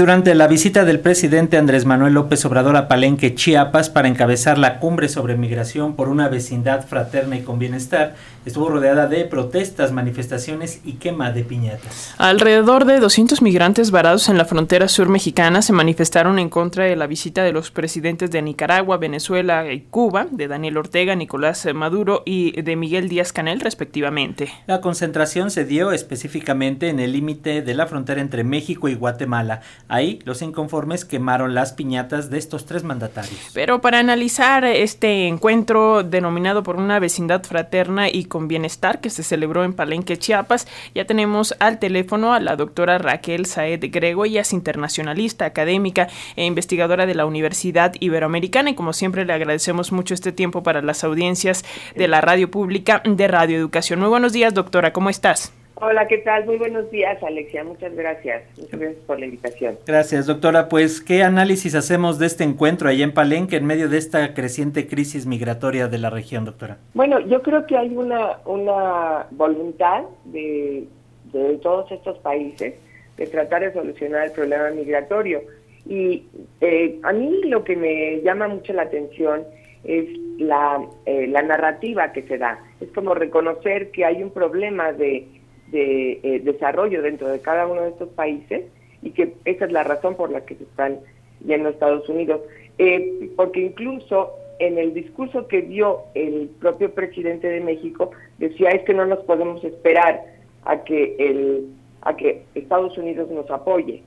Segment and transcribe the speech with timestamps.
[0.00, 4.78] Durante la visita del presidente Andrés Manuel López Obrador a Palenque, Chiapas, para encabezar la
[4.78, 8.14] cumbre sobre migración por una vecindad fraterna y con bienestar,
[8.46, 12.14] estuvo rodeada de protestas, manifestaciones y quema de piñatas.
[12.16, 16.94] Alrededor de 200 migrantes varados en la frontera sur mexicana se manifestaron en contra de
[16.94, 22.22] la visita de los presidentes de Nicaragua, Venezuela y Cuba, de Daniel Ortega, Nicolás Maduro
[22.24, 24.48] y de Miguel Díaz Canel, respectivamente.
[24.68, 29.60] La concentración se dio específicamente en el límite de la frontera entre México y Guatemala
[29.88, 33.38] Ahí los inconformes quemaron las piñatas de estos tres mandatarios.
[33.54, 39.22] Pero para analizar este encuentro denominado por una vecindad fraterna y con bienestar que se
[39.22, 44.42] celebró en Palenque, Chiapas, ya tenemos al teléfono a la doctora Raquel Saed Grego, ella
[44.42, 50.12] es internacionalista, académica e investigadora de la Universidad Iberoamericana y como siempre le agradecemos mucho
[50.12, 51.64] este tiempo para las audiencias
[51.96, 54.00] de la radio pública de Radio Educación.
[54.00, 55.52] Muy buenos días, doctora, ¿cómo estás?
[55.80, 56.44] Hola, ¿qué tal?
[56.44, 57.62] Muy buenos días, Alexia.
[57.62, 58.42] Muchas gracias.
[58.56, 59.78] Muchas gracias por la invitación.
[59.86, 60.68] Gracias, doctora.
[60.68, 64.88] Pues, ¿qué análisis hacemos de este encuentro allá en Palenque en medio de esta creciente
[64.88, 66.78] crisis migratoria de la región, doctora?
[66.94, 70.88] Bueno, yo creo que hay una, una voluntad de,
[71.32, 72.74] de todos estos países
[73.16, 75.42] de tratar de solucionar el problema migratorio.
[75.86, 76.24] Y
[76.60, 79.44] eh, a mí lo que me llama mucho la atención
[79.84, 82.58] es la, eh, la narrativa que se da.
[82.80, 85.37] Es como reconocer que hay un problema de
[85.70, 88.64] de eh, desarrollo dentro de cada uno de estos países
[89.02, 90.98] y que esa es la razón por la que se están
[91.44, 92.40] yendo a Estados Unidos.
[92.78, 98.82] Eh, porque incluso en el discurso que dio el propio presidente de México decía es
[98.82, 100.22] que no nos podemos esperar
[100.64, 101.66] a que el
[102.02, 104.02] a que Estados Unidos nos apoye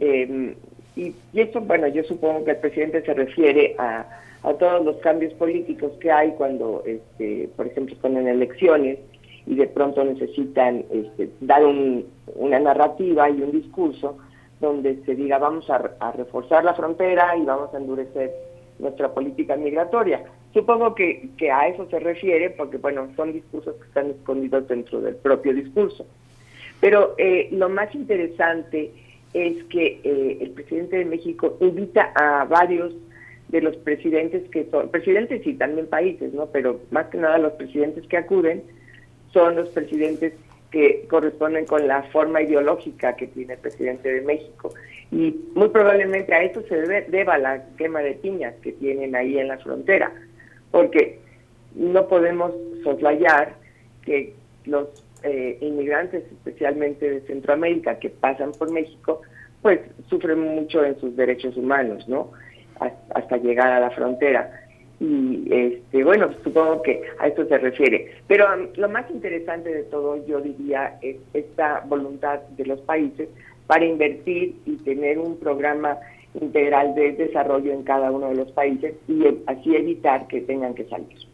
[0.00, 0.54] em,
[0.96, 4.06] y, y, eso bueno yo supongo que el presidente se refiere a,
[4.42, 8.98] a todos los cambios políticos que hay cuando este, por ejemplo están en elecciones
[9.46, 11.62] y de pronto necesitan este, dar
[12.34, 14.18] una narrativa y un discurso
[14.60, 18.30] donde se diga vamos a, reforzar la frontera y vamos a endurecer
[18.78, 20.22] nuestra política migratoria.
[20.52, 25.00] Supongo que, que, a eso se refiere porque, bueno, son discursos que están escondidos dentro
[25.00, 26.06] del propio discurso.
[26.80, 28.92] Pero eh, lo más interesante
[29.32, 32.94] es que eh, el presidente de México invita a varios
[33.48, 36.46] de los presidentes que son, presidentes y también países, ¿no?
[36.46, 38.62] Pero más que nada los presidentes que acuden,
[39.32, 40.34] son los presidentes
[40.70, 44.72] que corresponden con la forma ideológica que tiene el presidente de México.
[45.10, 49.48] Y muy probablemente a esto se deba la quema de piñas que tienen ahí en
[49.48, 50.12] la frontera,
[50.70, 51.18] porque
[51.74, 52.52] no podemos
[52.84, 53.54] soslayar
[54.04, 54.88] que los
[55.22, 59.22] eh, inmigrantes, especialmente de Centroamérica, que pasan por México,
[59.62, 62.30] pues sufren mucho en sus derechos humanos, ¿no?
[63.14, 64.59] Hasta llegar a la frontera
[65.00, 68.12] y este bueno supongo que a esto se refiere.
[68.28, 73.28] Pero um, lo más interesante de todo yo diría es esta voluntad de los países
[73.66, 75.98] para invertir y tener un programa
[76.34, 80.84] integral de desarrollo en cada uno de los países y así evitar que tengan que
[80.84, 81.29] salir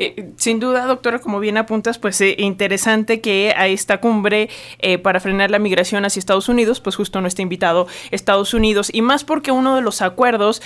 [0.00, 4.96] eh, sin duda, doctora, como bien apuntas, pues eh, interesante que a esta cumbre eh,
[4.96, 9.02] para frenar la migración hacia Estados Unidos, pues justo no esté invitado Estados Unidos, y
[9.02, 10.62] más porque uno de los acuerdos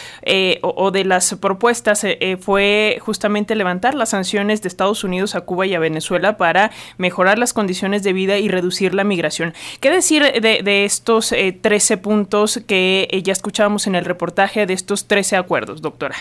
[0.63, 2.07] o, de las propuestas
[2.41, 7.39] fue justamente levantar las sanciones de Estados Unidos a Cuba y a Venezuela para mejorar
[7.39, 9.53] las condiciones de vida y reducir la migración.
[9.81, 15.09] ¿Qué decir de, de estos 13 puntos que ya escuchábamos en el reportaje de estos
[15.09, 16.17] 13 acuerdos, doctora?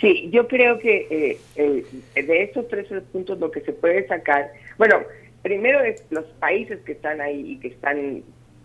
[0.00, 1.84] Sí, yo creo que eh,
[2.14, 5.00] de estos tres puntos lo que se puede sacar, bueno,
[5.42, 8.22] primero es los países que están ahí y que están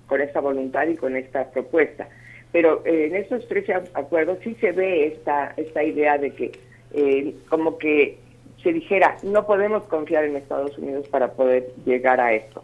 [0.08, 2.10] con esta voluntad y con esta propuesta,
[2.52, 6.52] pero eh, en estos tres acuerdos sí se ve esta, esta idea de que
[6.94, 8.18] eh, como que
[8.62, 12.64] se dijera, no podemos confiar en Estados Unidos para poder llegar a esto.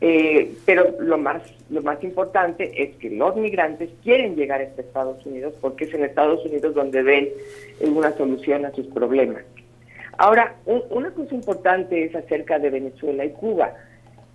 [0.00, 5.24] Eh, pero lo más, lo más importante es que los migrantes quieren llegar a Estados
[5.24, 7.28] Unidos porque es en Estados Unidos donde ven
[7.80, 9.42] una solución a sus problemas.
[10.18, 10.54] Ahora,
[10.90, 13.74] una cosa importante es acerca de Venezuela y Cuba,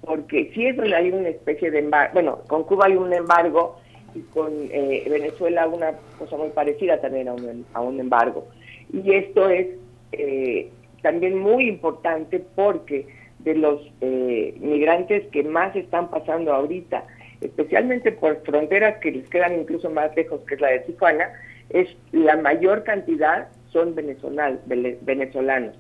[0.02, 3.80] porque si es donde hay una especie de embargo, bueno, con Cuba hay un embargo
[4.14, 8.48] y con eh, Venezuela una cosa muy parecida también a un, a un embargo.
[8.94, 9.68] Y esto es
[10.12, 10.70] eh,
[11.02, 13.08] también muy importante porque
[13.44, 17.06] de los eh, migrantes que más están pasando ahorita,
[17.42, 21.32] especialmente por fronteras que les quedan incluso más lejos, que es la de Tijuana,
[21.70, 25.76] es la mayor cantidad son venezolanos.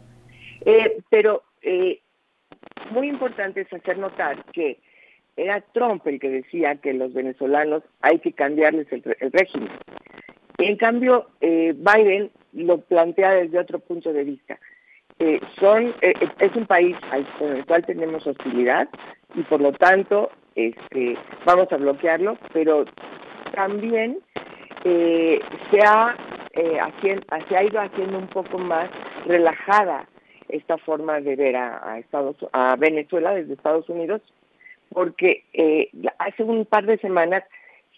[0.65, 1.99] Eh, pero eh,
[2.91, 4.79] muy importante es hacer notar que
[5.35, 9.69] era Trump el que decía que los venezolanos hay que cambiarles el, el régimen.
[10.57, 14.59] En cambio, Biden lo plantea desde otro punto de vista
[15.59, 16.95] son eh, es un país
[17.37, 18.89] con el cual tenemos hostilidad
[19.35, 22.85] y por lo tanto este, vamos a bloquearlo, pero
[23.53, 24.19] también
[24.83, 25.39] eh,
[25.69, 26.15] se, ha,
[26.53, 26.79] eh,
[27.47, 28.89] se ha ido haciendo un poco más
[29.25, 30.07] relajada
[30.49, 34.21] esta forma de ver a, Estados, a Venezuela desde Estados Unidos,
[34.89, 35.89] porque eh,
[36.19, 37.43] hace un par de semanas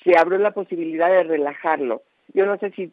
[0.04, 2.04] se abrió la posibilidad de relajarlo.
[2.34, 2.92] Yo no sé si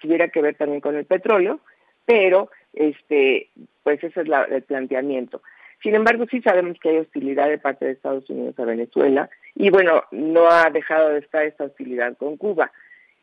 [0.00, 1.60] tuviera que ver también con el petróleo,
[2.06, 3.48] pero este,
[3.82, 5.42] pues ese es el planteamiento.
[5.82, 9.70] Sin embargo, sí sabemos que hay hostilidad de parte de Estados Unidos a Venezuela y
[9.70, 12.70] bueno, no ha dejado de estar esta hostilidad con Cuba.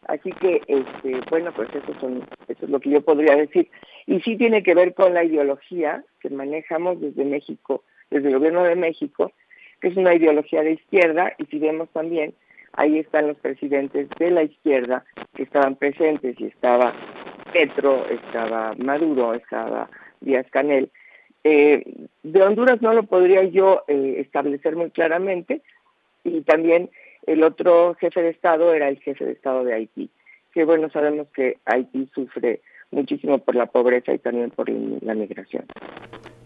[0.08, 3.70] Así que, este, bueno, pues eso, son, eso es lo que yo podría decir.
[4.06, 8.64] Y sí tiene que ver con la ideología que manejamos desde México, desde el gobierno
[8.64, 9.32] de México,
[9.80, 12.34] que es una ideología de izquierda, y si vemos también,
[12.74, 15.06] ahí están los presidentes de la izquierda
[15.36, 16.94] que estaban presentes, y estaba
[17.54, 19.90] Petro, estaba Maduro, estaba
[20.20, 20.90] Díaz Canel.
[21.44, 25.62] Eh, de Honduras no lo podría yo eh, establecer muy claramente,
[26.24, 26.90] y también
[27.28, 30.10] el otro jefe de Estado era el jefe de Estado de Haití,
[30.54, 32.62] que bueno, sabemos que Haití sufre
[32.92, 35.66] muchísimo por la pobreza y también por la migración.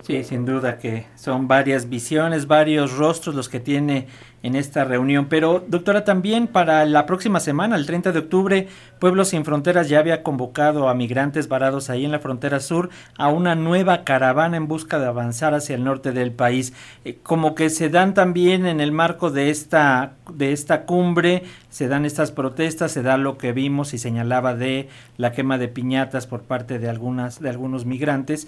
[0.01, 4.07] Sí, sin duda que son varias visiones, varios rostros los que tiene
[4.47, 5.27] en esta reunión.
[5.29, 8.67] Pero, doctora, también para la próxima semana, el 30 de octubre,
[8.99, 13.29] Pueblos Sin Fronteras ya había convocado a migrantes varados ahí en la frontera sur a
[13.29, 16.73] una nueva caravana en busca de avanzar hacia el norte del país.
[17.05, 21.87] Eh, como que se dan también en el marco de esta, de esta cumbre, se
[21.87, 26.25] dan estas protestas, se da lo que vimos y señalaba de la quema de piñatas
[26.25, 28.47] por parte de algunas, de algunos migrantes.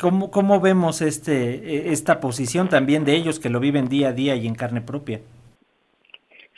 [0.00, 4.12] ¿Cómo, cómo vemos este, e, esta posición también de ellos que lo viven día a
[4.12, 5.20] día y en carne propia?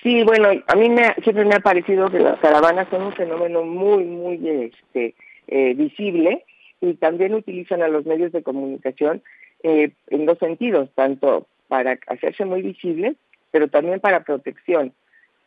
[0.02, 3.62] Sí, bueno, a mí me, siempre me ha parecido que las caravanas son un fenómeno
[3.62, 5.14] muy, muy este,
[5.48, 6.44] eh, visible
[6.80, 9.22] y también utilizan a los medios de comunicación
[9.62, 13.16] eh, en dos sentidos, tanto para hacerse muy visibles,
[13.50, 14.92] pero también para protección,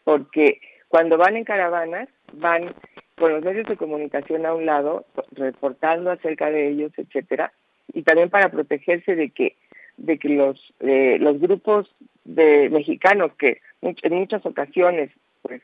[0.04, 2.74] porque cuando van en caravanas van
[3.16, 7.54] con los medios de comunicación a un lado, reportando acerca de ellos, etcétera,
[7.94, 9.56] y también para protegerse de que
[9.98, 11.94] de que los eh, los grupos
[12.24, 15.12] de mexicanos que en muchas ocasiones
[15.42, 15.62] pues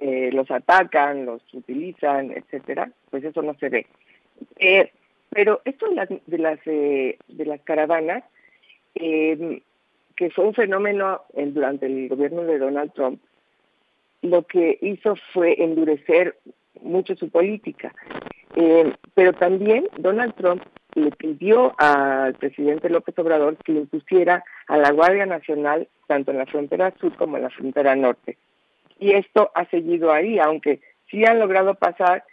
[0.00, 3.86] eh, los atacan, los utilizan, etcétera, pues eso no se ve.
[4.56, 4.90] Eh,
[5.30, 8.24] pero esto de las de las, eh, de las caravanas,
[8.94, 9.62] eh,
[10.16, 13.20] que fue un fenómeno durante el gobierno de Donald Trump,
[14.22, 16.36] lo que hizo fue endurecer
[16.80, 17.94] mucho su política.
[19.14, 20.62] pero también Donald Trump
[20.94, 26.38] le pidió al presidente López Obrador que le impusiera a la Guardia Nacional tanto en
[26.38, 28.36] la frontera sur como en la frontera norte.
[28.98, 30.80] Y esto ha seguido ahí, aunque
[31.10, 32.24] sí han logrado pasar,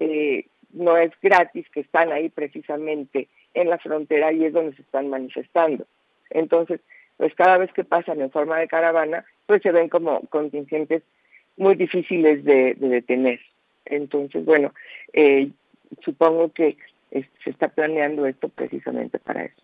[0.00, 4.82] eh, no es gratis que están ahí precisamente en la frontera y es donde se
[4.82, 5.86] están manifestando.
[6.30, 6.80] Entonces,
[7.16, 11.02] pues cada vez que pasan en forma de caravana, pues se ven como contingentes
[11.56, 13.40] muy difíciles de, detener.
[13.84, 14.74] Entonces, bueno,
[15.12, 15.50] eh,
[16.02, 16.76] supongo que
[17.12, 19.62] se está planeando esto precisamente para eso.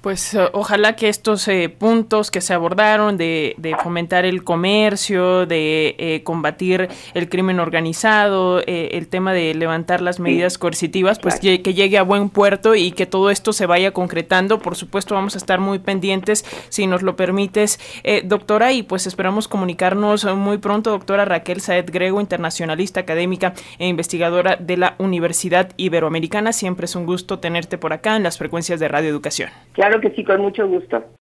[0.00, 5.94] Pues eh, ojalá que estos eh, puntos que se abordaron de, fomentar el comercio, de
[5.98, 11.98] eh, combatir el crimen organizado, el tema de levantar las medidas coercitivas, pues que, llegue
[11.98, 14.58] a buen puerto y que todo esto se vaya concretando.
[14.58, 17.78] Por supuesto vamos a estar muy pendientes si nos lo permites,
[18.24, 24.56] doctora, y pues esperamos comunicarnos muy pronto, doctora Raquel Saed Grego, internacionalista académica e investigadora
[24.56, 26.52] de la Universidad Iberoamericana.
[26.52, 29.50] Siempre es un gusto tenerte por acá en las frecuencias de Radio Educación.
[29.90, 31.16] Claro que sí, con mucho gusto.